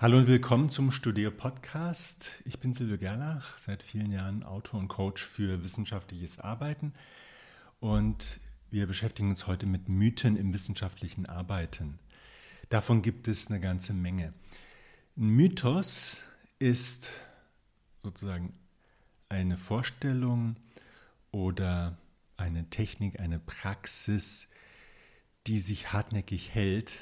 Hallo 0.00 0.18
und 0.18 0.28
willkommen 0.28 0.70
zum 0.70 0.92
Studio 0.92 1.32
Podcast. 1.32 2.30
Ich 2.44 2.60
bin 2.60 2.72
Silvio 2.72 2.98
Gerlach, 2.98 3.58
seit 3.58 3.82
vielen 3.82 4.12
Jahren 4.12 4.44
Autor 4.44 4.78
und 4.78 4.86
Coach 4.86 5.24
für 5.24 5.64
wissenschaftliches 5.64 6.38
Arbeiten 6.38 6.94
und 7.80 8.38
wir 8.70 8.86
beschäftigen 8.86 9.30
uns 9.30 9.48
heute 9.48 9.66
mit 9.66 9.88
Mythen 9.88 10.36
im 10.36 10.54
wissenschaftlichen 10.54 11.26
Arbeiten. 11.26 11.98
Davon 12.68 13.02
gibt 13.02 13.26
es 13.26 13.48
eine 13.48 13.58
ganze 13.58 13.92
Menge. 13.92 14.32
Ein 15.16 15.30
Mythos 15.30 16.22
ist 16.60 17.10
sozusagen 18.04 18.52
eine 19.28 19.56
Vorstellung 19.56 20.54
oder 21.32 21.98
eine 22.36 22.70
Technik, 22.70 23.18
eine 23.18 23.40
Praxis, 23.40 24.46
die 25.48 25.58
sich 25.58 25.92
hartnäckig 25.92 26.54
hält, 26.54 27.00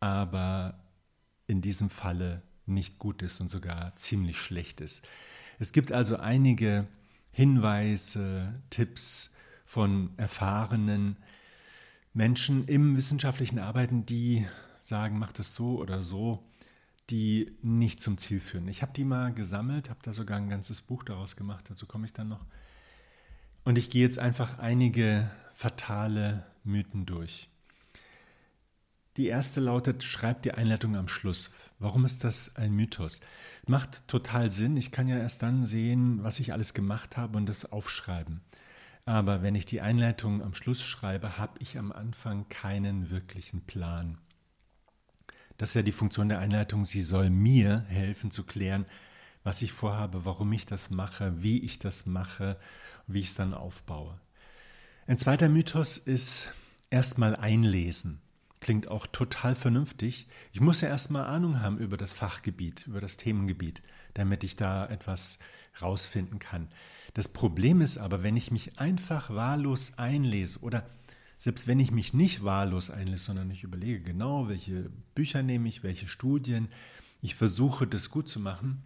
aber 0.00 0.82
in 1.46 1.60
diesem 1.60 1.90
Falle 1.90 2.42
nicht 2.66 2.98
gut 2.98 3.22
ist 3.22 3.40
und 3.40 3.48
sogar 3.48 3.94
ziemlich 3.96 4.38
schlecht 4.38 4.80
ist. 4.80 5.02
Es 5.58 5.72
gibt 5.72 5.92
also 5.92 6.16
einige 6.16 6.86
Hinweise, 7.30 8.54
Tipps 8.70 9.34
von 9.64 10.10
erfahrenen 10.16 11.16
Menschen 12.12 12.66
im 12.66 12.96
wissenschaftlichen 12.96 13.58
Arbeiten, 13.58 14.04
die 14.04 14.46
sagen, 14.82 15.18
mach 15.18 15.32
das 15.32 15.54
so 15.54 15.78
oder 15.78 16.02
so, 16.02 16.44
die 17.10 17.56
nicht 17.62 18.00
zum 18.00 18.18
Ziel 18.18 18.40
führen. 18.40 18.68
Ich 18.68 18.82
habe 18.82 18.92
die 18.92 19.04
mal 19.04 19.32
gesammelt, 19.32 19.90
habe 19.90 20.00
da 20.02 20.12
sogar 20.12 20.36
ein 20.36 20.48
ganzes 20.48 20.80
Buch 20.80 21.04
daraus 21.04 21.36
gemacht, 21.36 21.70
dazu 21.70 21.86
komme 21.86 22.06
ich 22.06 22.12
dann 22.12 22.28
noch. 22.28 22.44
Und 23.64 23.78
ich 23.78 23.90
gehe 23.90 24.02
jetzt 24.02 24.18
einfach 24.18 24.58
einige 24.58 25.30
fatale 25.54 26.44
Mythen 26.64 27.06
durch. 27.06 27.48
Die 29.18 29.26
erste 29.26 29.60
lautet, 29.60 30.04
schreib 30.04 30.40
die 30.42 30.52
Einleitung 30.52 30.96
am 30.96 31.06
Schluss. 31.06 31.50
Warum 31.78 32.06
ist 32.06 32.24
das 32.24 32.56
ein 32.56 32.72
Mythos? 32.72 33.20
Macht 33.66 34.08
total 34.08 34.50
Sinn. 34.50 34.78
Ich 34.78 34.90
kann 34.90 35.06
ja 35.06 35.18
erst 35.18 35.42
dann 35.42 35.64
sehen, 35.64 36.24
was 36.24 36.40
ich 36.40 36.54
alles 36.54 36.72
gemacht 36.72 37.18
habe 37.18 37.36
und 37.36 37.46
das 37.46 37.70
aufschreiben. 37.70 38.40
Aber 39.04 39.42
wenn 39.42 39.54
ich 39.54 39.66
die 39.66 39.82
Einleitung 39.82 40.42
am 40.42 40.54
Schluss 40.54 40.82
schreibe, 40.82 41.36
habe 41.36 41.58
ich 41.58 41.76
am 41.76 41.92
Anfang 41.92 42.48
keinen 42.48 43.10
wirklichen 43.10 43.60
Plan. 43.66 44.16
Das 45.58 45.70
ist 45.70 45.74
ja 45.74 45.82
die 45.82 45.92
Funktion 45.92 46.30
der 46.30 46.38
Einleitung. 46.38 46.86
Sie 46.86 47.02
soll 47.02 47.28
mir 47.28 47.84
helfen 47.88 48.30
zu 48.30 48.44
klären, 48.44 48.86
was 49.44 49.60
ich 49.60 49.72
vorhabe, 49.72 50.24
warum 50.24 50.50
ich 50.52 50.64
das 50.64 50.88
mache, 50.88 51.42
wie 51.42 51.58
ich 51.58 51.78
das 51.78 52.06
mache, 52.06 52.56
wie 53.06 53.18
ich 53.18 53.26
es 53.26 53.34
dann 53.34 53.52
aufbaue. 53.52 54.18
Ein 55.06 55.18
zweiter 55.18 55.50
Mythos 55.50 55.98
ist 55.98 56.54
erstmal 56.88 57.36
einlesen 57.36 58.22
klingt 58.62 58.88
auch 58.88 59.06
total 59.06 59.54
vernünftig. 59.54 60.26
Ich 60.52 60.60
muss 60.60 60.80
ja 60.80 60.88
erstmal 60.88 61.26
Ahnung 61.26 61.60
haben 61.60 61.78
über 61.78 61.98
das 61.98 62.14
Fachgebiet, 62.14 62.86
über 62.86 63.00
das 63.00 63.18
Themengebiet, 63.18 63.82
damit 64.14 64.44
ich 64.44 64.56
da 64.56 64.86
etwas 64.86 65.38
rausfinden 65.82 66.38
kann. 66.38 66.68
Das 67.12 67.28
Problem 67.28 67.80
ist 67.82 67.98
aber, 67.98 68.22
wenn 68.22 68.36
ich 68.36 68.50
mich 68.50 68.78
einfach 68.78 69.30
wahllos 69.30 69.98
einlese 69.98 70.60
oder 70.60 70.88
selbst 71.36 71.66
wenn 71.66 71.80
ich 71.80 71.90
mich 71.90 72.14
nicht 72.14 72.44
wahllos 72.44 72.88
einlese, 72.88 73.24
sondern 73.24 73.50
ich 73.50 73.64
überlege 73.64 74.00
genau, 74.00 74.48
welche 74.48 74.90
Bücher 75.16 75.42
nehme 75.42 75.68
ich, 75.68 75.82
welche 75.82 76.06
Studien, 76.06 76.68
ich 77.20 77.34
versuche 77.34 77.86
das 77.86 78.10
gut 78.10 78.28
zu 78.28 78.38
machen, 78.38 78.82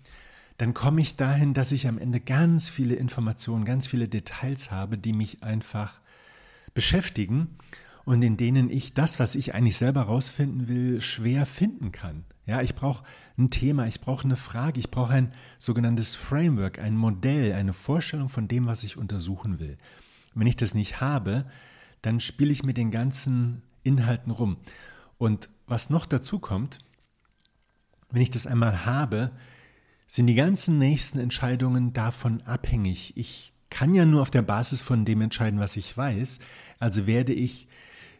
dann 0.57 0.73
komme 0.73 1.03
ich 1.03 1.17
dahin, 1.17 1.53
dass 1.53 1.71
ich 1.71 1.87
am 1.87 1.99
Ende 1.99 2.19
ganz 2.19 2.71
viele 2.71 2.95
Informationen, 2.95 3.67
ganz 3.67 3.87
viele 3.87 4.09
Details 4.09 4.71
habe, 4.71 4.97
die 4.97 5.13
mich 5.13 5.43
einfach 5.43 6.01
beschäftigen 6.73 7.59
und 8.07 8.23
in 8.23 8.37
denen 8.37 8.71
ich 8.71 8.95
das, 8.95 9.19
was 9.19 9.35
ich 9.35 9.53
eigentlich 9.53 9.77
selber 9.77 10.03
rausfinden 10.03 10.69
will, 10.69 11.01
schwer 11.01 11.45
finden 11.45 11.91
kann. 11.91 12.25
Ja, 12.47 12.63
ich 12.63 12.77
brauche 12.77 13.05
ein 13.37 13.51
Thema, 13.51 13.87
ich 13.87 14.01
brauche 14.01 14.25
eine 14.25 14.37
Frage, 14.37 14.79
ich 14.79 14.93
brauche 14.93 15.13
ein 15.13 15.33
sogenanntes 15.59 16.15
Framework, 16.15 16.79
ein 16.79 16.97
Modell, 16.97 17.53
eine 17.53 17.73
Vorstellung 17.73 18.29
von 18.29 18.47
dem, 18.47 18.67
was 18.67 18.85
ich 18.85 18.97
untersuchen 18.97 19.59
will. 19.59 19.77
Wenn 20.35 20.47
ich 20.47 20.55
das 20.55 20.73
nicht 20.73 21.01
habe, 21.01 21.47
dann 22.01 22.21
spiele 22.21 22.53
ich 22.53 22.63
mit 22.63 22.77
den 22.77 22.93
ganzen 22.93 23.63
Inhalten 23.83 24.31
rum. 24.31 24.59
Und 25.19 25.49
was 25.67 25.91
noch 25.91 26.07
dazu 26.07 26.39
kommt, 26.39 26.79
wenn 28.13 28.23
ich 28.23 28.31
das 28.31 28.47
einmal 28.47 28.87
habe, 28.87 29.33
sind 30.07 30.29
die 30.29 30.37
ganzen 30.37 30.79
nächsten 30.79 31.19
Entscheidungen 31.19 31.93
davon 31.93 32.41
abhängig. 32.43 33.17
Ich 33.17 33.53
kann 33.69 33.95
ja 33.95 34.05
nur 34.05 34.23
auf 34.23 34.31
der 34.31 34.43
Basis 34.43 34.81
von 34.81 35.05
dem 35.05 35.23
entscheiden, 35.23 35.59
was 35.59 35.77
ich 35.77 35.97
weiß. 35.97 36.39
Also 36.79 37.09
werde 37.09 37.33
ich 37.33 37.67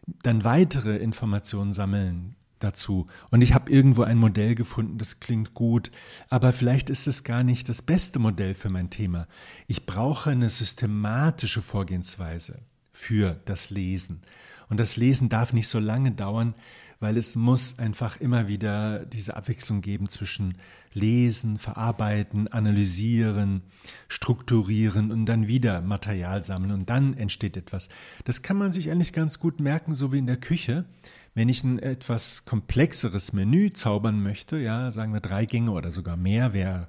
dann 0.07 0.45
weitere 0.45 0.97
Informationen 0.97 1.73
sammeln 1.73 2.37
dazu. 2.59 3.07
Und 3.31 3.43
ich 3.43 3.53
habe 3.53 3.71
irgendwo 3.71 4.03
ein 4.03 4.19
Modell 4.19 4.55
gefunden, 4.55 4.99
das 4.99 5.21
klingt 5.21 5.55
gut, 5.55 5.91
aber 6.31 6.53
vielleicht 6.53 6.91
ist 6.91 7.07
es 7.07 7.25
gar 7.25 7.43
nicht 7.43 7.69
das 7.69 7.83
beste 7.83 8.19
Modell 8.19 8.55
für 8.55 8.71
mein 8.71 8.91
Thema. 8.91 9.27
Ich 9.67 9.85
brauche 9.85 10.31
eine 10.31 10.49
systematische 10.49 11.63
Vorgehensweise 11.63 12.61
für 12.93 13.39
das 13.45 13.71
Lesen. 13.71 14.23
Und 14.69 14.81
das 14.81 14.97
Lesen 14.97 15.29
darf 15.29 15.53
nicht 15.53 15.69
so 15.69 15.79
lange 15.79 16.13
dauern, 16.13 16.55
weil 17.01 17.17
es 17.17 17.37
muss 17.37 17.79
einfach 17.79 18.21
immer 18.21 18.49
wieder 18.49 19.05
diese 19.05 19.37
Abwechslung 19.37 19.81
geben 19.81 20.09
zwischen 20.09 20.55
Lesen, 20.93 21.59
Verarbeiten, 21.59 22.49
Analysieren, 22.49 23.63
Strukturieren 24.09 25.13
und 25.13 25.27
dann 25.27 25.47
wieder 25.47 25.83
Material 25.83 26.43
sammeln 26.43 26.73
und 26.73 26.89
dann 26.89 27.15
entsteht 27.15 27.57
etwas. 27.57 27.89
Das 28.25 28.43
kann 28.43 28.57
man 28.57 28.73
sich 28.73 28.91
eigentlich 28.91 29.13
ganz 29.13 29.39
gut 29.39 29.61
merken, 29.61 29.95
so 29.95 30.13
wie 30.13 30.19
in 30.19 30.27
der 30.27 30.39
Küche. 30.39 30.87
Wenn 31.35 31.51
ich 31.51 31.63
ein 31.65 31.79
etwas 31.79 32.47
komplexeres 32.47 33.35
Menü 33.35 33.71
zaubern 33.71 34.23
möchte, 34.23 34.57
ja, 34.57 34.91
sagen 34.91 35.13
wir 35.13 35.21
drei 35.21 35.45
Gänge 35.45 35.73
oder 35.73 35.91
sogar 35.91 36.17
mehr, 36.17 36.55
wer 36.55 36.89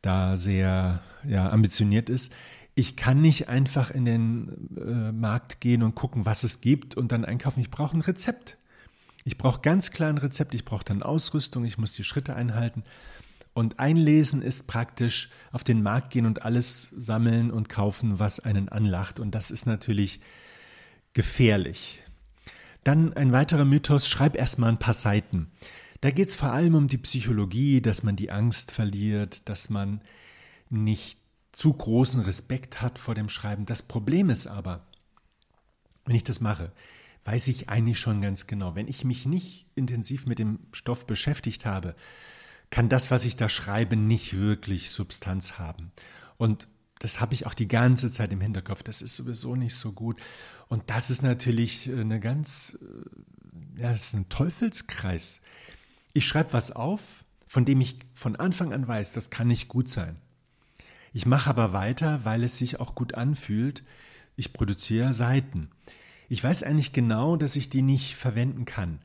da 0.00 0.36
sehr 0.36 1.02
ja, 1.28 1.50
ambitioniert 1.50 2.08
ist, 2.08 2.32
ich 2.74 2.96
kann 2.96 3.20
nicht 3.20 3.48
einfach 3.48 3.90
in 3.90 4.04
den 4.04 4.76
äh, 4.76 5.12
Markt 5.12 5.60
gehen 5.60 5.82
und 5.82 5.94
gucken, 5.94 6.26
was 6.26 6.44
es 6.44 6.60
gibt 6.60 6.94
und 6.94 7.10
dann 7.10 7.24
einkaufen. 7.24 7.60
Ich 7.60 7.70
brauche 7.70 7.96
ein 7.96 8.02
Rezept. 8.02 8.58
Ich 9.26 9.38
brauche 9.38 9.60
ganz 9.60 9.90
klar 9.90 10.08
ein 10.08 10.18
Rezept, 10.18 10.54
ich 10.54 10.64
brauche 10.64 10.84
dann 10.84 11.02
Ausrüstung, 11.02 11.64
ich 11.64 11.78
muss 11.78 11.94
die 11.94 12.04
Schritte 12.04 12.36
einhalten. 12.36 12.84
Und 13.54 13.80
einlesen 13.80 14.40
ist 14.40 14.68
praktisch 14.68 15.30
auf 15.50 15.64
den 15.64 15.82
Markt 15.82 16.10
gehen 16.10 16.26
und 16.26 16.42
alles 16.42 16.90
sammeln 16.96 17.50
und 17.50 17.68
kaufen, 17.68 18.20
was 18.20 18.38
einen 18.38 18.68
anlacht. 18.68 19.18
Und 19.18 19.34
das 19.34 19.50
ist 19.50 19.66
natürlich 19.66 20.20
gefährlich. 21.12 22.04
Dann 22.84 23.14
ein 23.14 23.32
weiterer 23.32 23.64
Mythos, 23.64 24.08
schreib 24.08 24.36
erstmal 24.36 24.70
ein 24.70 24.78
paar 24.78 24.94
Seiten. 24.94 25.50
Da 26.02 26.12
geht 26.12 26.28
es 26.28 26.36
vor 26.36 26.52
allem 26.52 26.76
um 26.76 26.86
die 26.86 26.98
Psychologie, 26.98 27.80
dass 27.80 28.04
man 28.04 28.14
die 28.14 28.30
Angst 28.30 28.70
verliert, 28.70 29.48
dass 29.48 29.70
man 29.70 30.02
nicht 30.70 31.18
zu 31.50 31.72
großen 31.72 32.20
Respekt 32.20 32.80
hat 32.80 33.00
vor 33.00 33.16
dem 33.16 33.28
Schreiben. 33.28 33.66
Das 33.66 33.82
Problem 33.82 34.30
ist 34.30 34.46
aber, 34.46 34.86
wenn 36.04 36.14
ich 36.14 36.22
das 36.22 36.40
mache, 36.40 36.70
weiß 37.26 37.48
ich 37.48 37.68
eigentlich 37.68 37.98
schon 37.98 38.20
ganz 38.20 38.46
genau. 38.46 38.74
Wenn 38.74 38.86
ich 38.86 39.04
mich 39.04 39.26
nicht 39.26 39.66
intensiv 39.74 40.26
mit 40.26 40.38
dem 40.38 40.60
Stoff 40.72 41.06
beschäftigt 41.06 41.66
habe, 41.66 41.96
kann 42.70 42.88
das, 42.88 43.10
was 43.10 43.24
ich 43.24 43.36
da 43.36 43.48
schreibe, 43.48 43.96
nicht 43.96 44.38
wirklich 44.38 44.90
Substanz 44.90 45.58
haben. 45.58 45.92
Und 46.36 46.68
das 46.98 47.20
habe 47.20 47.34
ich 47.34 47.46
auch 47.46 47.54
die 47.54 47.68
ganze 47.68 48.10
Zeit 48.10 48.32
im 48.32 48.40
Hinterkopf. 48.40 48.82
Das 48.82 49.02
ist 49.02 49.16
sowieso 49.16 49.56
nicht 49.56 49.74
so 49.74 49.92
gut. 49.92 50.20
Und 50.68 50.84
das 50.86 51.10
ist 51.10 51.22
natürlich 51.22 51.90
eine 51.90 52.20
ganz, 52.20 52.78
äh, 52.80 53.82
ja, 53.82 53.90
das 53.90 54.04
ist 54.04 54.14
ein 54.14 54.28
Teufelskreis. 54.28 55.40
Ich 56.12 56.26
schreibe 56.26 56.52
was 56.52 56.70
auf, 56.70 57.24
von 57.46 57.64
dem 57.64 57.80
ich 57.80 57.98
von 58.14 58.36
Anfang 58.36 58.72
an 58.72 58.86
weiß, 58.86 59.12
das 59.12 59.30
kann 59.30 59.48
nicht 59.48 59.68
gut 59.68 59.88
sein. 59.88 60.16
Ich 61.12 61.26
mache 61.26 61.50
aber 61.50 61.72
weiter, 61.72 62.24
weil 62.24 62.44
es 62.44 62.58
sich 62.58 62.78
auch 62.78 62.94
gut 62.94 63.14
anfühlt. 63.14 63.84
Ich 64.36 64.52
produziere 64.52 65.12
Seiten 65.12 65.70
ich 66.28 66.42
weiß 66.42 66.62
eigentlich 66.62 66.92
genau, 66.92 67.36
dass 67.36 67.56
ich 67.56 67.68
die 67.68 67.82
nicht 67.82 68.16
verwenden 68.16 68.64
kann. 68.64 68.98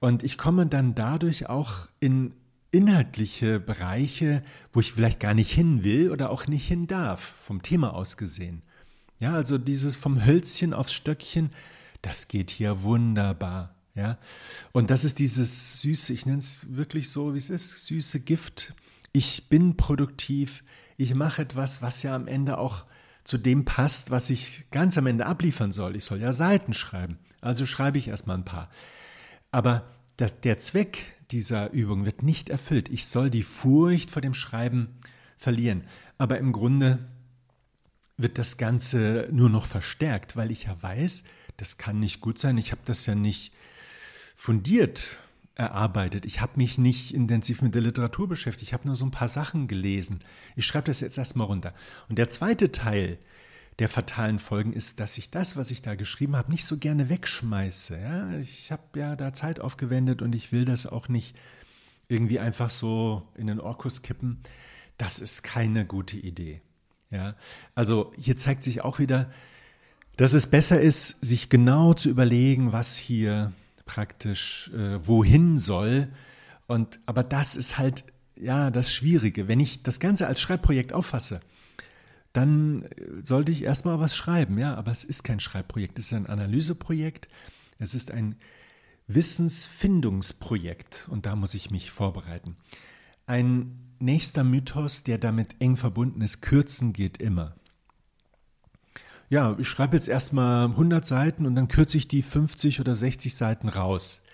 Und 0.00 0.22
ich 0.22 0.38
komme 0.38 0.66
dann 0.66 0.94
dadurch 0.94 1.48
auch 1.48 1.88
in 2.00 2.32
inhaltliche 2.72 3.60
Bereiche, 3.60 4.42
wo 4.72 4.80
ich 4.80 4.92
vielleicht 4.92 5.20
gar 5.20 5.34
nicht 5.34 5.52
hin 5.52 5.84
will 5.84 6.10
oder 6.10 6.30
auch 6.30 6.46
nicht 6.46 6.66
hin 6.66 6.86
darf, 6.86 7.20
vom 7.20 7.62
Thema 7.62 7.94
aus 7.94 8.16
gesehen. 8.16 8.62
Ja, 9.18 9.34
also 9.34 9.58
dieses 9.58 9.96
vom 9.96 10.24
Hölzchen 10.24 10.72
aufs 10.72 10.92
Stöckchen, 10.92 11.50
das 12.00 12.28
geht 12.28 12.50
hier 12.50 12.82
wunderbar. 12.82 13.74
Ja, 13.94 14.18
und 14.72 14.90
das 14.90 15.04
ist 15.04 15.18
dieses 15.18 15.80
süße, 15.80 16.12
ich 16.12 16.24
nenne 16.24 16.38
es 16.38 16.74
wirklich 16.74 17.10
so, 17.10 17.34
wie 17.34 17.38
es 17.38 17.50
ist, 17.50 17.86
süße 17.86 18.20
Gift. 18.20 18.72
Ich 19.12 19.48
bin 19.48 19.76
produktiv, 19.76 20.62
ich 20.96 21.14
mache 21.14 21.42
etwas, 21.42 21.82
was 21.82 22.02
ja 22.04 22.14
am 22.14 22.28
Ende 22.28 22.58
auch 22.58 22.84
zu 23.24 23.38
dem 23.38 23.64
passt, 23.64 24.10
was 24.10 24.30
ich 24.30 24.66
ganz 24.70 24.96
am 24.98 25.06
Ende 25.06 25.26
abliefern 25.26 25.72
soll. 25.72 25.96
Ich 25.96 26.04
soll 26.04 26.20
ja 26.20 26.32
Seiten 26.32 26.72
schreiben. 26.72 27.18
Also 27.40 27.66
schreibe 27.66 27.98
ich 27.98 28.08
erstmal 28.08 28.36
ein 28.36 28.44
paar. 28.44 28.70
Aber 29.50 29.90
das, 30.16 30.40
der 30.40 30.58
Zweck 30.58 31.16
dieser 31.30 31.70
Übung 31.70 32.04
wird 32.04 32.22
nicht 32.22 32.50
erfüllt. 32.50 32.88
Ich 32.88 33.06
soll 33.06 33.30
die 33.30 33.42
Furcht 33.42 34.10
vor 34.10 34.22
dem 34.22 34.34
Schreiben 34.34 34.98
verlieren. 35.38 35.84
Aber 36.18 36.38
im 36.38 36.52
Grunde 36.52 36.98
wird 38.16 38.36
das 38.36 38.58
Ganze 38.58 39.28
nur 39.32 39.48
noch 39.48 39.66
verstärkt, 39.66 40.36
weil 40.36 40.50
ich 40.50 40.64
ja 40.64 40.82
weiß, 40.82 41.24
das 41.56 41.78
kann 41.78 42.00
nicht 42.00 42.20
gut 42.20 42.38
sein. 42.38 42.58
Ich 42.58 42.72
habe 42.72 42.82
das 42.84 43.06
ja 43.06 43.14
nicht 43.14 43.52
fundiert 44.36 45.08
erarbeitet. 45.60 46.24
Ich 46.24 46.40
habe 46.40 46.52
mich 46.56 46.78
nicht 46.78 47.12
intensiv 47.12 47.60
mit 47.60 47.74
der 47.74 47.82
Literatur 47.82 48.26
beschäftigt. 48.26 48.68
Ich 48.68 48.72
habe 48.72 48.86
nur 48.86 48.96
so 48.96 49.04
ein 49.04 49.10
paar 49.10 49.28
Sachen 49.28 49.68
gelesen. 49.68 50.20
Ich 50.56 50.64
schreibe 50.64 50.86
das 50.86 51.00
jetzt 51.00 51.18
erstmal 51.18 51.46
runter. 51.46 51.74
Und 52.08 52.16
der 52.18 52.28
zweite 52.28 52.72
Teil 52.72 53.18
der 53.78 53.90
fatalen 53.90 54.38
Folgen 54.38 54.72
ist, 54.72 55.00
dass 55.00 55.18
ich 55.18 55.30
das, 55.30 55.56
was 55.56 55.70
ich 55.70 55.82
da 55.82 55.94
geschrieben 55.94 56.34
habe, 56.34 56.50
nicht 56.50 56.64
so 56.64 56.78
gerne 56.78 57.10
wegschmeiße. 57.10 58.00
Ja? 58.00 58.38
Ich 58.38 58.72
habe 58.72 58.82
ja 58.98 59.16
da 59.16 59.34
Zeit 59.34 59.60
aufgewendet 59.60 60.22
und 60.22 60.34
ich 60.34 60.50
will 60.50 60.64
das 60.64 60.86
auch 60.86 61.08
nicht 61.08 61.36
irgendwie 62.08 62.38
einfach 62.38 62.70
so 62.70 63.28
in 63.36 63.46
den 63.46 63.60
Orkus 63.60 64.00
kippen. 64.00 64.40
Das 64.96 65.18
ist 65.18 65.42
keine 65.42 65.84
gute 65.84 66.16
Idee. 66.16 66.62
Ja? 67.10 67.36
Also 67.74 68.12
hier 68.16 68.38
zeigt 68.38 68.64
sich 68.64 68.82
auch 68.82 68.98
wieder, 68.98 69.30
dass 70.16 70.32
es 70.32 70.46
besser 70.46 70.80
ist, 70.80 71.22
sich 71.22 71.50
genau 71.50 71.92
zu 71.92 72.08
überlegen, 72.08 72.72
was 72.72 72.96
hier 72.96 73.52
praktisch 73.90 74.70
äh, 74.72 75.04
wohin 75.04 75.58
soll. 75.58 76.08
Und 76.68 77.00
aber 77.06 77.24
das 77.24 77.56
ist 77.56 77.76
halt 77.76 78.04
ja 78.36 78.70
das 78.70 78.94
Schwierige. 78.94 79.48
Wenn 79.48 79.58
ich 79.58 79.82
das 79.82 79.98
Ganze 79.98 80.28
als 80.28 80.40
Schreibprojekt 80.40 80.92
auffasse, 80.92 81.40
dann 82.32 82.84
äh, 82.84 82.88
sollte 83.24 83.50
ich 83.50 83.64
erstmal 83.64 83.98
was 83.98 84.14
schreiben, 84.14 84.58
ja, 84.58 84.76
aber 84.76 84.92
es 84.92 85.02
ist 85.02 85.24
kein 85.24 85.40
Schreibprojekt, 85.40 85.98
es 85.98 86.04
ist 86.06 86.12
ein 86.12 86.28
Analyseprojekt, 86.28 87.28
es 87.80 87.96
ist 87.96 88.12
ein 88.12 88.36
Wissensfindungsprojekt 89.08 91.08
und 91.10 91.26
da 91.26 91.34
muss 91.34 91.54
ich 91.54 91.72
mich 91.72 91.90
vorbereiten. 91.90 92.54
Ein 93.26 93.76
nächster 93.98 94.44
Mythos, 94.44 95.02
der 95.02 95.18
damit 95.18 95.56
eng 95.58 95.76
verbunden 95.76 96.20
ist, 96.20 96.42
kürzen 96.42 96.92
geht 96.92 97.18
immer. 97.18 97.56
Ja, 99.30 99.54
ich 99.60 99.68
schreibe 99.68 99.96
jetzt 99.96 100.08
erstmal 100.08 100.66
100 100.66 101.06
Seiten 101.06 101.46
und 101.46 101.54
dann 101.54 101.68
kürze 101.68 101.96
ich 101.96 102.08
die 102.08 102.20
50 102.20 102.80
oder 102.80 102.96
60 102.96 103.32
Seiten 103.36 103.68
raus. 103.68 104.24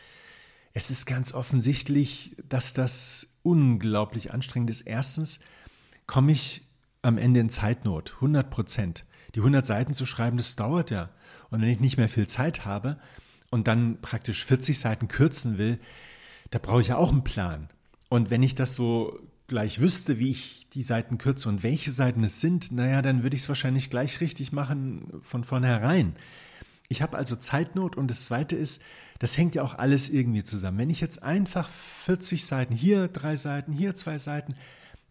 Es 0.72 0.90
ist 0.90 1.04
ganz 1.04 1.34
offensichtlich, 1.34 2.34
dass 2.48 2.72
das 2.72 3.28
unglaublich 3.42 4.32
anstrengend 4.32 4.70
ist. 4.70 4.80
Erstens 4.80 5.40
komme 6.06 6.32
ich 6.32 6.62
am 7.02 7.18
Ende 7.18 7.40
in 7.40 7.50
Zeitnot, 7.50 8.14
100 8.16 8.48
Prozent. 8.48 9.04
Die 9.34 9.40
100 9.40 9.66
Seiten 9.66 9.92
zu 9.92 10.06
schreiben, 10.06 10.38
das 10.38 10.56
dauert 10.56 10.90
ja. 10.90 11.10
Und 11.50 11.60
wenn 11.60 11.68
ich 11.68 11.78
nicht 11.78 11.98
mehr 11.98 12.08
viel 12.08 12.26
Zeit 12.26 12.64
habe 12.64 12.98
und 13.50 13.68
dann 13.68 14.00
praktisch 14.00 14.46
40 14.46 14.78
Seiten 14.78 15.08
kürzen 15.08 15.58
will, 15.58 15.78
da 16.50 16.58
brauche 16.58 16.80
ich 16.80 16.88
ja 16.88 16.96
auch 16.96 17.12
einen 17.12 17.22
Plan. 17.22 17.68
Und 18.08 18.30
wenn 18.30 18.42
ich 18.42 18.54
das 18.54 18.74
so 18.74 19.20
gleich 19.46 19.80
wüsste, 19.80 20.18
wie 20.18 20.30
ich 20.30 20.68
die 20.70 20.82
Seiten 20.82 21.18
kürze 21.18 21.48
und 21.48 21.62
welche 21.62 21.92
Seiten 21.92 22.24
es 22.24 22.40
sind, 22.40 22.72
naja, 22.72 23.02
dann 23.02 23.22
würde 23.22 23.36
ich 23.36 23.42
es 23.42 23.48
wahrscheinlich 23.48 23.90
gleich 23.90 24.20
richtig 24.20 24.52
machen 24.52 25.20
von 25.22 25.44
vornherein. 25.44 26.14
Ich 26.88 27.02
habe 27.02 27.16
also 27.16 27.36
Zeitnot 27.36 27.96
und 27.96 28.08
das 28.10 28.26
Zweite 28.26 28.56
ist, 28.56 28.82
das 29.18 29.36
hängt 29.36 29.54
ja 29.54 29.62
auch 29.62 29.74
alles 29.74 30.08
irgendwie 30.08 30.44
zusammen. 30.44 30.78
Wenn 30.78 30.90
ich 30.90 31.00
jetzt 31.00 31.22
einfach 31.22 31.68
40 31.68 32.44
Seiten, 32.44 32.74
hier 32.74 33.08
drei 33.08 33.36
Seiten, 33.36 33.72
hier 33.72 33.94
zwei 33.94 34.18
Seiten, 34.18 34.54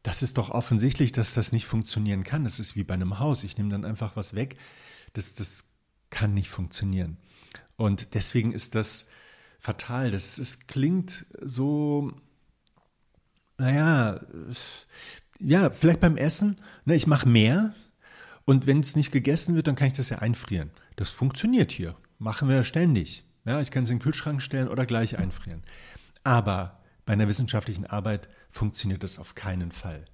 das 0.04 0.22
ist 0.22 0.38
doch 0.38 0.50
offensichtlich, 0.52 1.12
dass 1.12 1.34
das 1.34 1.52
nicht 1.52 1.66
funktionieren 1.66 2.24
kann. 2.24 2.44
Das 2.44 2.60
ist 2.60 2.76
wie 2.76 2.84
bei 2.84 2.94
einem 2.94 3.20
Haus. 3.20 3.44
Ich 3.44 3.58
nehme 3.58 3.72
dann 3.72 3.86
einfach 3.86 4.16
was 4.16 4.36
weg. 4.36 4.58
Das, 5.14 5.34
das 5.34 5.72
kann 6.12 6.34
nicht 6.34 6.50
funktionieren. 6.50 7.18
Und 7.76 8.14
deswegen 8.14 8.52
ist 8.52 8.76
das 8.76 9.08
fatal. 9.60 10.12
Das, 10.12 10.36
das 10.36 10.68
klingt 10.68 11.26
so, 11.42 12.14
naja, 13.58 13.95
ja, 15.40 15.70
vielleicht 15.70 16.00
beim 16.00 16.18
Essen. 16.18 16.58
Ne, 16.86 16.96
ich 16.96 17.08
mache 17.08 17.28
mehr 17.28 17.74
und 18.46 18.68
wenn 18.68 18.80
es 18.80 18.96
nicht 18.96 19.12
gegessen 19.12 19.56
wird, 19.56 19.68
dann 19.68 19.76
kann 19.76 19.88
ich 19.88 19.94
das 19.94 20.10
ja 20.10 20.20
einfrieren. 20.20 20.72
Das 20.96 21.10
funktioniert 21.10 21.72
hier. 21.72 21.96
Machen 22.20 22.48
wir 22.48 22.64
ständig. 22.64 23.24
Ja, 23.46 23.62
ich 23.62 23.72
kann 23.72 23.84
es 23.84 23.90
in 23.90 23.98
den 23.98 24.04
Kühlschrank 24.04 24.42
stellen 24.42 24.68
oder 24.68 24.86
gleich 24.86 25.18
einfrieren. 25.18 25.64
Aber 26.24 26.80
bei 27.06 27.14
einer 27.14 27.28
wissenschaftlichen 27.28 27.86
Arbeit 27.86 28.30
funktioniert 28.50 29.04
das 29.04 29.20
auf 29.20 29.36
keinen 29.36 29.72
Fall. 29.72 30.06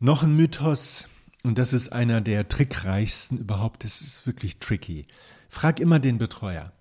Noch 0.00 0.22
ein 0.22 0.34
Mythos, 0.34 1.08
und 1.42 1.58
das 1.58 1.72
ist 1.72 1.90
einer 1.90 2.20
der 2.20 2.48
trickreichsten 2.48 3.38
überhaupt, 3.38 3.84
das 3.84 4.00
ist 4.00 4.26
wirklich 4.26 4.58
tricky. 4.58 5.06
Frag 5.48 5.78
immer 5.78 6.00
den 6.00 6.18
Betreuer. 6.18 6.72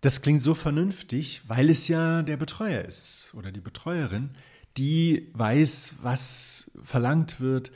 Das 0.00 0.22
klingt 0.22 0.42
so 0.42 0.54
vernünftig, 0.54 1.42
weil 1.46 1.70
es 1.70 1.86
ja 1.86 2.22
der 2.22 2.36
Betreuer 2.36 2.82
ist 2.82 3.30
oder 3.34 3.52
die 3.52 3.60
Betreuerin, 3.60 4.30
die 4.76 5.30
weiß, 5.34 5.96
was 6.02 6.70
verlangt 6.82 7.40
wird. 7.40 7.72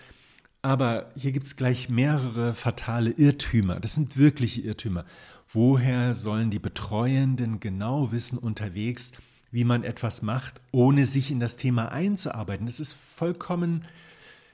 Aber 0.62 1.12
hier 1.16 1.32
gibt 1.32 1.46
es 1.46 1.56
gleich 1.56 1.88
mehrere 1.88 2.54
fatale 2.54 3.10
Irrtümer. 3.10 3.78
Das 3.80 3.94
sind 3.94 4.16
wirkliche 4.16 4.62
Irrtümer. 4.62 5.04
Woher 5.48 6.14
sollen 6.14 6.50
die 6.50 6.58
Betreuenden 6.58 7.60
genau 7.60 8.10
wissen 8.10 8.38
unterwegs, 8.38 9.12
wie 9.50 9.64
man 9.64 9.84
etwas 9.84 10.22
macht, 10.22 10.60
ohne 10.72 11.06
sich 11.06 11.30
in 11.30 11.40
das 11.40 11.56
Thema 11.56 11.92
einzuarbeiten. 11.92 12.66
Das 12.66 12.80
ist 12.80 12.92
vollkommen 12.92 13.84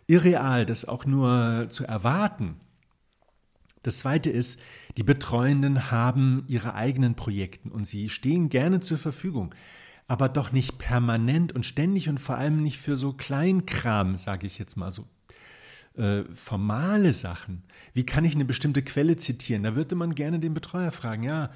irreal, 0.07 0.67
das 0.67 0.85
auch 0.85 1.07
nur 1.07 1.67
zu 1.71 1.85
erwarten. 1.85 2.57
Das 3.83 3.99
Zweite 3.99 4.31
ist, 4.31 4.61
die 4.97 5.03
Betreuenden 5.03 5.91
haben 5.91 6.45
ihre 6.47 6.75
eigenen 6.75 7.17
Projekte 7.17 7.71
und 7.71 7.87
sie 7.87 8.09
stehen 8.11 8.49
gerne 8.49 8.81
zur 8.81 8.99
Verfügung, 8.99 9.55
aber 10.09 10.29
doch 10.29 10.53
nicht 10.53 10.79
permanent 10.79 11.53
und 11.53 11.65
ständig 11.65 12.09
und 12.09 12.19
vor 12.19 12.37
allem 12.37 12.63
nicht 12.63 12.79
für 12.79 12.97
so 12.97 13.13
Kleinkram, 13.13 14.17
sage 14.17 14.47
ich 14.47 14.59
jetzt 14.59 14.77
mal 14.77 14.91
so 14.91 15.07
äh, 15.97 16.25
formale 16.35 17.13
Sachen. 17.13 17.65
Wie 17.93 18.07
kann 18.07 18.25
ich 18.25 18.35
eine 18.35 18.45
bestimmte 18.45 18.83
Quelle 18.83 19.17
zitieren? 19.17 19.63
Da 19.63 19.75
würde 19.75 19.95
man 19.95 20.15
gerne 20.15 20.41
den 20.41 20.55
Betreuer 20.55 20.91
fragen. 20.91 21.23
Ja, 21.23 21.51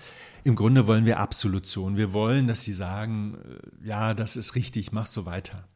im 0.45 0.57
Grunde 0.57 0.87
wollen 0.87 1.07
wir 1.07 1.19
Absolution. 1.21 1.97
Wir 1.97 2.13
wollen, 2.13 2.47
dass 2.47 2.63
sie 2.63 2.73
sagen, 2.73 3.39
äh, 3.83 3.87
ja, 3.87 4.15
das 4.15 4.37
ist 4.37 4.55
richtig, 4.55 4.93
mach 4.93 5.07
so 5.07 5.25
weiter. 5.25 5.67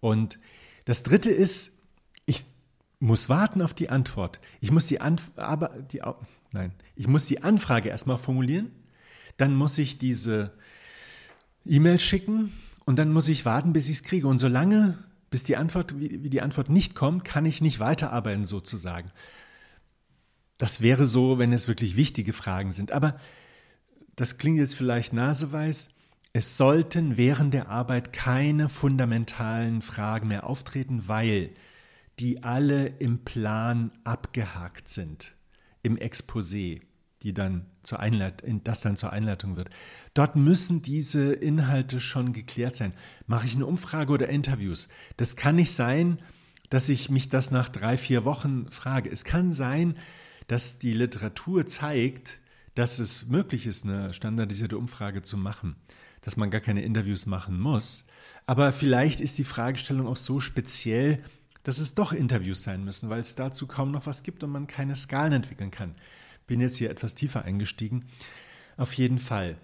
Und 0.00 0.38
das 0.84 1.02
Dritte 1.02 1.30
ist, 1.30 1.82
ich 2.26 2.44
muss 3.00 3.28
warten 3.28 3.62
auf 3.62 3.74
die 3.74 3.88
Antwort. 3.88 4.38
Ich 4.60 4.70
muss 4.70 4.86
die, 4.86 5.00
Anf 5.00 5.30
aber 5.36 5.68
die, 5.68 6.02
nein, 6.52 6.72
ich 6.94 7.06
muss 7.06 7.26
die 7.26 7.42
Anfrage 7.42 7.88
erstmal 7.88 8.18
formulieren. 8.18 8.70
Dann 9.38 9.54
muss 9.54 9.78
ich 9.78 9.98
diese 9.98 10.52
E-Mail 11.64 12.00
schicken 12.00 12.52
und 12.84 12.96
dann 12.96 13.12
muss 13.12 13.28
ich 13.28 13.44
warten, 13.44 13.72
bis 13.72 13.88
ich 13.88 13.96
es 13.96 14.02
kriege. 14.02 14.26
Und 14.26 14.38
solange 14.38 14.98
bis 15.30 15.42
die 15.42 15.56
Antwort, 15.56 15.98
wie, 15.98 16.30
die 16.30 16.40
Antwort 16.40 16.70
nicht 16.70 16.94
kommt, 16.94 17.24
kann 17.24 17.44
ich 17.44 17.60
nicht 17.60 17.80
weiterarbeiten 17.80 18.44
sozusagen. 18.44 19.10
Das 20.56 20.80
wäre 20.80 21.06
so, 21.06 21.38
wenn 21.38 21.52
es 21.52 21.68
wirklich 21.68 21.96
wichtige 21.96 22.32
Fragen 22.32 22.72
sind. 22.72 22.92
Aber 22.92 23.18
das 24.16 24.38
klingt 24.38 24.58
jetzt 24.58 24.74
vielleicht 24.74 25.12
naseweiß. 25.12 25.90
Es 26.32 26.56
sollten 26.56 27.16
während 27.16 27.54
der 27.54 27.68
Arbeit 27.68 28.12
keine 28.12 28.68
fundamentalen 28.68 29.82
Fragen 29.82 30.28
mehr 30.28 30.44
auftreten, 30.44 31.04
weil 31.06 31.50
die 32.18 32.42
alle 32.42 32.86
im 32.86 33.24
Plan 33.24 33.92
abgehakt 34.04 34.88
sind, 34.88 35.34
im 35.82 35.96
Exposé 35.96 36.80
die 37.22 37.34
dann 37.34 37.66
zur 37.82 38.00
Einleitung, 38.00 38.62
das 38.64 38.80
dann 38.80 38.96
zur 38.96 39.12
Einleitung 39.12 39.56
wird. 39.56 39.70
Dort 40.14 40.36
müssen 40.36 40.82
diese 40.82 41.32
Inhalte 41.32 42.00
schon 42.00 42.32
geklärt 42.32 42.76
sein. 42.76 42.92
Mache 43.26 43.46
ich 43.46 43.56
eine 43.56 43.66
Umfrage 43.66 44.12
oder 44.12 44.28
Interviews? 44.28 44.88
Das 45.16 45.36
kann 45.36 45.56
nicht 45.56 45.72
sein, 45.72 46.20
dass 46.70 46.88
ich 46.88 47.10
mich 47.10 47.28
das 47.28 47.50
nach 47.50 47.68
drei, 47.68 47.96
vier 47.96 48.24
Wochen 48.24 48.70
frage. 48.70 49.10
Es 49.10 49.24
kann 49.24 49.52
sein, 49.52 49.96
dass 50.46 50.78
die 50.78 50.94
Literatur 50.94 51.66
zeigt, 51.66 52.40
dass 52.74 52.98
es 53.00 53.26
möglich 53.26 53.66
ist, 53.66 53.84
eine 53.84 54.12
standardisierte 54.12 54.78
Umfrage 54.78 55.22
zu 55.22 55.36
machen, 55.36 55.76
dass 56.20 56.36
man 56.36 56.50
gar 56.50 56.60
keine 56.60 56.82
Interviews 56.82 57.26
machen 57.26 57.58
muss. 57.58 58.04
Aber 58.46 58.72
vielleicht 58.72 59.20
ist 59.20 59.38
die 59.38 59.44
Fragestellung 59.44 60.06
auch 60.06 60.16
so 60.16 60.38
speziell, 60.38 61.24
dass 61.64 61.78
es 61.78 61.94
doch 61.94 62.12
Interviews 62.12 62.62
sein 62.62 62.84
müssen, 62.84 63.10
weil 63.10 63.20
es 63.20 63.34
dazu 63.34 63.66
kaum 63.66 63.90
noch 63.90 64.06
was 64.06 64.22
gibt 64.22 64.44
und 64.44 64.50
man 64.50 64.68
keine 64.68 64.94
Skalen 64.94 65.32
entwickeln 65.32 65.72
kann 65.72 65.96
bin 66.48 66.60
jetzt 66.60 66.78
hier 66.78 66.90
etwas 66.90 67.14
tiefer 67.14 67.44
eingestiegen. 67.44 68.06
Auf 68.76 68.92
jeden 68.94 69.20
Fall, 69.20 69.56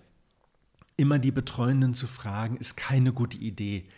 immer 0.97 1.19
die 1.19 1.33
Betreuenden 1.33 1.95
zu 1.95 2.07
fragen, 2.07 2.57
ist 2.57 2.77
keine 2.77 3.13
gute 3.13 3.39
Idee. 3.39 3.89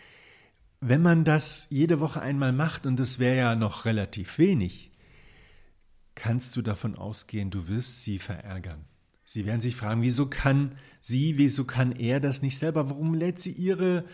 Wenn 0.79 1.03
man 1.03 1.23
das 1.23 1.67
jede 1.69 1.99
Woche 1.99 2.21
einmal 2.21 2.53
macht, 2.53 2.87
und 2.87 2.99
das 2.99 3.19
wäre 3.19 3.37
ja 3.37 3.55
noch 3.55 3.85
relativ 3.85 4.39
wenig, 4.39 4.91
kannst 6.15 6.55
du 6.55 6.63
davon 6.63 6.97
ausgehen, 6.97 7.51
du 7.51 7.67
wirst 7.67 8.03
sie 8.03 8.17
verärgern. 8.17 8.85
Sie 9.25 9.45
werden 9.45 9.61
sich 9.61 9.75
fragen, 9.75 10.01
wieso 10.01 10.27
kann 10.27 10.75
sie, 11.01 11.37
wieso 11.37 11.65
kann 11.65 11.91
er 11.91 12.19
das 12.19 12.41
nicht 12.41 12.57
selber? 12.57 12.89
Warum 12.89 13.13
lädt 13.13 13.39
sie 13.39 13.51
ihre 13.51 14.05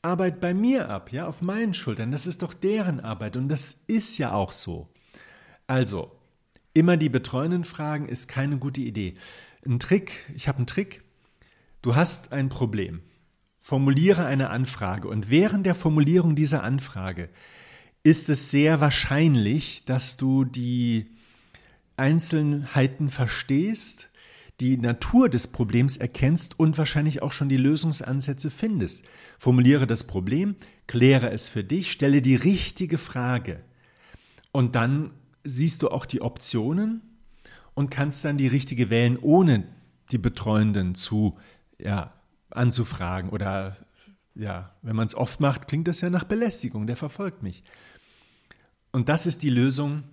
Arbeit 0.00 0.40
bei 0.40 0.54
mir 0.54 0.88
ab, 0.88 1.10
ja, 1.10 1.26
auf 1.26 1.42
meinen 1.42 1.74
Schultern? 1.74 2.12
Das 2.12 2.26
ist 2.26 2.42
doch 2.42 2.54
deren 2.54 3.00
Arbeit 3.00 3.36
und 3.36 3.48
das 3.48 3.78
ist 3.88 4.16
ja 4.18 4.32
auch 4.32 4.52
so. 4.52 4.88
Also, 5.66 6.12
Immer 6.74 6.96
die 6.96 7.08
Betreuenden 7.08 7.62
fragen 7.62 8.08
ist 8.08 8.26
keine 8.26 8.58
gute 8.58 8.80
Idee. 8.80 9.14
Ein 9.64 9.78
Trick, 9.78 10.30
ich 10.34 10.48
habe 10.48 10.58
einen 10.58 10.66
Trick. 10.66 11.04
Du 11.82 11.94
hast 11.94 12.32
ein 12.32 12.48
Problem. 12.48 13.00
Formuliere 13.60 14.26
eine 14.26 14.50
Anfrage 14.50 15.06
und 15.08 15.30
während 15.30 15.66
der 15.66 15.76
Formulierung 15.76 16.34
dieser 16.34 16.64
Anfrage 16.64 17.30
ist 18.02 18.28
es 18.28 18.50
sehr 18.50 18.80
wahrscheinlich, 18.80 19.84
dass 19.84 20.16
du 20.16 20.44
die 20.44 21.06
Einzelheiten 21.96 23.08
verstehst, 23.08 24.10
die 24.60 24.76
Natur 24.76 25.28
des 25.28 25.46
Problems 25.46 25.96
erkennst 25.96 26.58
und 26.58 26.76
wahrscheinlich 26.76 27.22
auch 27.22 27.32
schon 27.32 27.48
die 27.48 27.56
Lösungsansätze 27.56 28.50
findest. 28.50 29.04
Formuliere 29.38 29.86
das 29.86 30.04
Problem, 30.04 30.56
kläre 30.88 31.30
es 31.30 31.48
für 31.48 31.64
dich, 31.64 31.92
stelle 31.92 32.20
die 32.20 32.36
richtige 32.36 32.98
Frage 32.98 33.62
und 34.52 34.74
dann 34.74 35.12
siehst 35.44 35.82
du 35.82 35.88
auch 35.88 36.06
die 36.06 36.22
Optionen 36.22 37.02
und 37.74 37.90
kannst 37.90 38.24
dann 38.24 38.38
die 38.38 38.48
richtige 38.48 38.90
wählen, 38.90 39.18
ohne 39.20 39.64
die 40.10 40.18
Betreuenden 40.18 40.94
zu 40.94 41.38
ja, 41.78 42.12
anzufragen 42.50 43.30
oder 43.30 43.76
ja, 44.34 44.74
wenn 44.82 44.96
man 44.96 45.06
es 45.06 45.14
oft 45.14 45.40
macht, 45.40 45.68
klingt 45.68 45.86
das 45.86 46.00
ja 46.00 46.10
nach 46.10 46.24
Belästigung, 46.24 46.86
der 46.86 46.96
verfolgt 46.96 47.42
mich. 47.42 47.62
Und 48.90 49.08
das 49.08 49.26
ist 49.26 49.42
die 49.42 49.50
Lösung. 49.50 50.04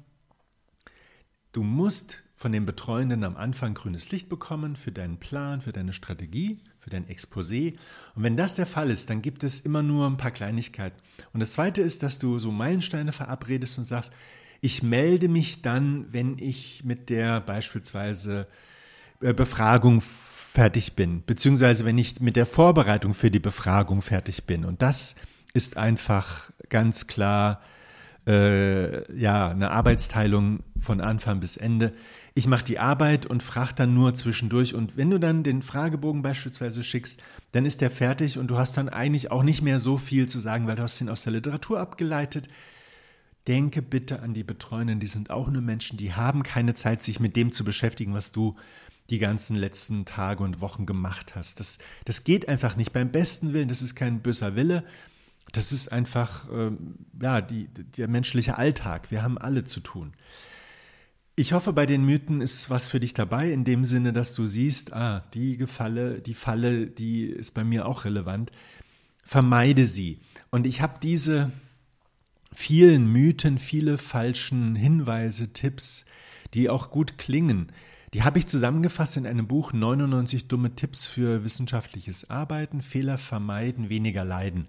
Du 1.52 1.64
musst 1.64 2.22
von 2.36 2.52
den 2.52 2.66
Betreuenden 2.66 3.24
am 3.24 3.38
Anfang 3.38 3.74
grünes 3.74 4.10
Licht 4.12 4.30
bekommen 4.30 4.76
für 4.76 4.92
deinen 4.92 5.20
Plan, 5.20 5.62
für 5.62 5.72
deine 5.72 5.94
Strategie, 5.94 6.60
für 6.80 6.90
dein 6.90 7.08
Exposé. 7.08 7.76
Und 8.16 8.24
wenn 8.24 8.38
das 8.38 8.56
der 8.56 8.66
Fall 8.66 8.90
ist, 8.90 9.10
dann 9.10 9.22
gibt 9.22 9.44
es 9.44 9.60
immer 9.60 9.84
nur 9.84 10.08
ein 10.08 10.18
paar 10.18 10.32
Kleinigkeiten. 10.32 11.00
Und 11.34 11.40
das 11.40 11.54
Zweite 11.54 11.84
ist, 11.84 12.02
dass 12.02 12.18
du 12.18 12.40
so 12.40 12.52
Meilensteine 12.52 13.12
verabredest 13.12 13.78
und 13.78 13.86
sagst, 13.86 14.12
ich 14.62 14.84
melde 14.84 15.28
mich 15.28 15.62
dann, 15.62 16.06
wenn 16.12 16.38
ich 16.40 16.84
mit 16.84 17.10
der 17.10 17.42
beispielsweise 17.42 18.48
äh, 19.20 19.34
Befragung 19.34 20.02
fertig 20.02 20.94
bin, 20.94 21.24
beziehungsweise 21.26 21.86
wenn 21.86 21.98
ich 21.98 22.22
mit 22.22 22.36
der 22.36 22.46
Vorbereitung 22.46 23.14
für 23.14 23.32
die 23.32 23.40
Befragung 23.40 24.02
fertig 24.02 24.46
bin. 24.46 24.64
Und 24.66 24.82
das 24.82 25.16
ist 25.54 25.78
einfach 25.78 26.52
ganz 26.70 27.08
klar 27.08 27.62
äh, 28.28 29.20
ja 29.20 29.50
eine 29.50 29.72
Arbeitsteilung 29.72 30.60
von 30.80 31.02
Anfang 31.02 31.40
bis 31.40 31.58
Ende. 31.58 31.94
Ich 32.36 32.48
mache 32.48 32.64
die 32.64 32.78
Arbeit 32.78 33.26
und 33.26 33.42
frage 33.42 33.74
dann 33.76 33.94
nur 33.96 34.14
zwischendurch. 34.14 34.76
Und 34.76 34.96
wenn 34.96 35.10
du 35.10 35.20
dann 35.20 35.44
den 35.44 35.64
Fragebogen 35.64 36.22
beispielsweise 36.22 36.84
schickst, 36.84 37.22
dann 37.52 37.66
ist 37.66 37.82
der 37.82 37.90
fertig 37.90 38.38
und 38.38 38.48
du 38.48 38.58
hast 38.58 38.78
dann 38.78 38.90
eigentlich 38.90 39.32
auch 39.32 39.44
nicht 39.44 39.62
mehr 39.62 39.80
so 39.80 39.98
viel 39.98 40.28
zu 40.28 40.40
sagen, 40.40 40.68
weil 40.68 40.76
du 40.76 40.84
hast 40.84 41.02
ihn 41.02 41.10
aus 41.10 41.24
der 41.24 41.34
Literatur 41.34 41.80
abgeleitet. 41.80 42.48
Denke 43.52 43.82
bitte 43.82 44.22
an 44.22 44.34
die 44.34 44.46
Betreuenden, 44.46 45.02
die 45.02 45.08
sind 45.08 45.30
auch 45.30 45.50
nur 45.50 45.62
Menschen, 45.62 45.98
die 45.98 46.14
haben 46.14 46.42
keine 46.42 46.74
Zeit, 46.74 47.04
sich 47.04 47.20
mit 47.20 47.36
dem 47.36 47.52
zu 47.52 47.66
beschäftigen, 47.66 48.14
was 48.14 48.32
du 48.32 48.56
die 49.10 49.20
ganzen 49.20 49.58
letzten 49.58 50.06
Tage 50.06 50.42
und 50.42 50.62
Wochen 50.62 50.86
gemacht 50.86 51.36
hast. 51.36 51.60
Das, 51.60 51.78
das 52.06 52.24
geht 52.24 52.48
einfach 52.48 52.78
nicht 52.78 52.94
beim 52.94 53.12
besten 53.12 53.52
Willen, 53.52 53.68
das 53.68 53.82
ist 53.82 53.96
kein 53.96 54.22
böser 54.22 54.56
Wille, 54.56 54.86
das 55.52 55.74
ist 55.74 55.92
einfach 55.92 56.50
äh, 56.50 56.72
ja, 57.22 57.42
die, 57.42 57.68
der 57.68 58.08
menschliche 58.08 58.58
Alltag. 58.58 59.12
Wir 59.12 59.22
haben 59.22 59.38
alle 59.38 59.66
zu 59.66 59.82
tun. 59.82 60.14
Ich 61.36 61.52
hoffe, 61.52 61.74
bei 61.74 61.86
den 61.86 62.06
Mythen 62.06 62.40
ist 62.40 62.70
was 62.70 62.88
für 62.88 63.02
dich 63.02 63.14
dabei, 63.14 63.52
in 63.52 63.66
dem 63.66 63.84
Sinne, 63.84 64.14
dass 64.14 64.34
du 64.34 64.46
siehst, 64.46 64.94
ah, 64.94 65.26
die 65.34 65.58
Gefalle, 65.58 66.22
die 66.22 66.36
Falle, 66.36 66.88
die 66.88 67.26
ist 67.26 67.54
bei 67.54 67.66
mir 67.66 67.86
auch 67.86 68.06
relevant. 68.06 68.54
Vermeide 69.26 69.84
sie. 69.84 70.22
Und 70.52 70.66
ich 70.66 70.80
habe 70.82 71.00
diese 71.04 71.52
vielen 72.54 73.12
Mythen, 73.12 73.58
viele 73.58 73.98
falschen 73.98 74.76
Hinweise, 74.76 75.54
Tipps, 75.54 76.06
die 76.54 76.70
auch 76.70 76.92
gut 76.92 77.18
klingen, 77.18 77.72
die 78.14 78.24
habe 78.24 78.40
ich 78.40 78.48
zusammengefasst 78.48 79.16
in 79.16 79.26
einem 79.26 79.48
Buch 79.48 79.72
99 79.72 80.50
dumme 80.50 80.76
Tipps 80.76 81.08
für 81.08 81.46
wissenschaftliches 81.46 82.30
Arbeiten, 82.30 82.82
Fehler 82.82 83.18
vermeiden, 83.18 83.90
weniger 83.90 84.26
leiden. 84.26 84.68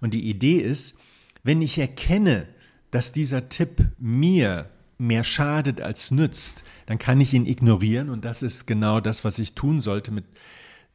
Und 0.00 0.12
die 0.12 0.28
Idee 0.28 0.58
ist, 0.58 0.98
wenn 1.42 1.62
ich 1.62 1.78
erkenne, 1.78 2.46
dass 2.90 3.12
dieser 3.12 3.48
Tipp 3.48 3.88
mir 3.98 4.68
mehr 4.98 5.24
schadet 5.24 5.80
als 5.80 6.10
nützt, 6.10 6.64
dann 6.86 6.98
kann 6.98 7.20
ich 7.20 7.32
ihn 7.32 7.46
ignorieren 7.46 8.10
und 8.10 8.24
das 8.24 8.42
ist 8.42 8.66
genau 8.66 9.00
das, 9.00 9.24
was 9.24 9.38
ich 9.38 9.54
tun 9.54 9.80
sollte 9.80 10.10
mit 10.10 10.26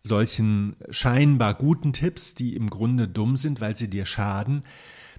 solchen 0.04 0.76
scheinbar 0.92 1.56
guten 1.56 1.94
Tipps, 1.94 2.36
die 2.36 2.56
im 2.56 2.70
Grunde 2.70 3.08
dumm 3.08 3.36
sind, 3.36 3.60
weil 3.60 3.76
sie 3.76 3.90
dir 3.90 4.06
schaden, 4.06 4.64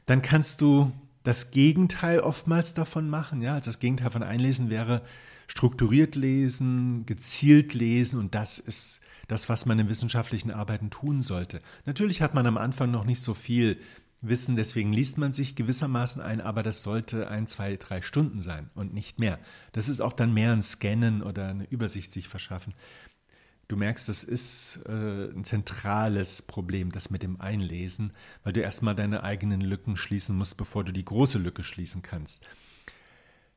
dann 0.07 0.23
kannst 0.23 0.61
du 0.61 0.93
das 1.29 1.51
Gegenteil 1.51 2.21
oftmals 2.21 2.73
davon 2.73 3.11
machen. 3.11 3.43
Ja, 3.43 3.53
also 3.53 3.69
das 3.69 3.81
Gegenteil 3.81 4.11
von 4.11 4.23
einlesen 4.23 4.71
wäre 4.71 5.03
strukturiert 5.47 6.15
lesen, 6.15 7.05
gezielt 7.05 7.75
lesen 7.75 8.19
und 8.19 8.35
das 8.35 8.59
ist 8.59 9.03
das, 9.27 9.51
was 9.51 9.67
man 9.67 9.79
in 9.79 9.91
wissenschaftlichen 9.91 10.51
Arbeiten 10.51 10.89
tun 10.89 11.21
sollte. 11.21 11.61
Natürlich 11.85 12.23
hat 12.23 12.33
man 12.33 12.47
am 12.47 12.57
Anfang 12.57 12.91
noch 12.91 13.05
nicht 13.05 13.21
so 13.21 13.35
viel 13.35 13.79
Wissen, 14.23 14.57
deswegen 14.57 14.91
liest 14.91 15.19
man 15.19 15.35
sich 15.35 15.55
gewissermaßen 15.55 16.23
ein, 16.23 16.41
aber 16.41 16.63
das 16.63 16.83
sollte 16.83 17.29
ein, 17.29 17.47
zwei, 17.47 17.77
drei 17.77 18.01
Stunden 18.01 18.41
sein 18.41 18.71
und 18.75 18.95
nicht 18.95 19.19
mehr. 19.19 19.39
Das 19.73 19.91
ist 19.91 20.01
auch 20.01 20.15
dann 20.15 20.33
mehr 20.33 20.53
ein 20.53 20.63
Scannen 20.63 21.23
oder 21.23 21.49
eine 21.49 21.67
Übersicht 21.67 22.11
sich 22.11 22.27
verschaffen. 22.27 22.73
Du 23.69 23.77
merkst, 23.77 24.09
das 24.09 24.25
ist 24.25 24.81
äh, 24.87 25.31
ein 25.31 25.45
zentrales 25.45 26.41
Problem, 26.41 26.91
das 26.91 27.11
mit 27.11 27.23
dem 27.23 27.39
Einlesen, 27.39 28.15
weil 28.43 28.55
du 28.55 28.63
erstmal 28.63 28.95
deine 28.95 29.23
eigenen 29.23 29.61
Lücken 29.61 29.97
schließen 29.97 30.35
musst, 30.35 30.57
bevor 30.57 30.85
du 30.85 30.93
die 30.93 31.05
große 31.05 31.37
Lücke 31.39 31.63
schließen 31.63 32.01
kannst. 32.01 32.49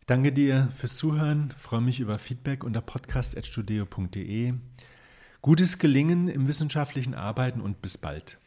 Ich 0.01 0.05
danke 0.05 0.33
dir 0.33 0.69
fürs 0.75 0.97
Zuhören, 0.97 1.53
freue 1.57 1.79
mich 1.79 2.01
über 2.01 2.19
Feedback 2.19 2.65
unter 2.65 2.81
podcast.studio.de. 2.81 4.53
Gutes 5.41 5.77
Gelingen 5.77 6.27
im 6.27 6.47
wissenschaftlichen 6.49 7.15
Arbeiten 7.15 7.61
und 7.61 7.81
bis 7.81 7.97
bald. 7.97 8.37